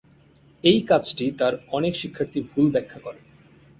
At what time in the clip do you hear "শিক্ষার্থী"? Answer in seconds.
1.95-2.39